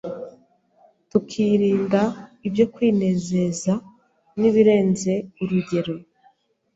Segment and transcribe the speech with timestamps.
[1.09, 2.01] tukirinda
[2.47, 3.73] ibyo kwinezeza
[4.39, 5.95] n’ibirenze urugero;